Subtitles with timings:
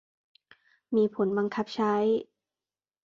[0.95, 1.93] มีผลบังคับใช้